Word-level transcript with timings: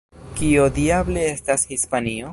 Kio 0.39 0.63
diable 0.79 1.27
estas 1.35 1.71
Hispanio? 1.75 2.29